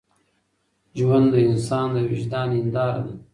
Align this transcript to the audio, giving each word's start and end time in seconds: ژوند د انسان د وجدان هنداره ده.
ژوند 0.97 1.27
د 1.33 1.35
انسان 1.49 1.87
د 1.93 1.97
وجدان 2.09 2.49
هنداره 2.57 3.01
ده. 3.07 3.13